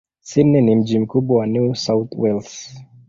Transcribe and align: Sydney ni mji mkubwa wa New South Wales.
Sydney 0.21 0.61
ni 0.61 0.75
mji 0.75 0.99
mkubwa 0.99 1.37
wa 1.39 1.47
New 1.47 1.73
South 1.73 2.09
Wales. 2.17 2.79